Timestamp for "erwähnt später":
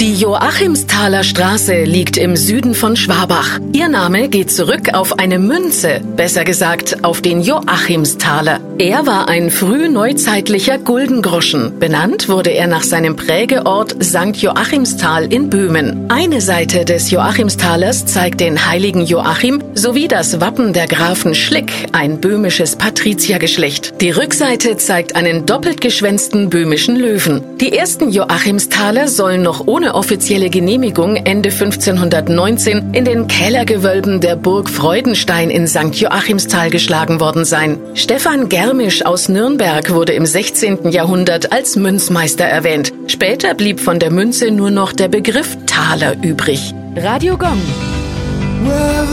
42.44-43.54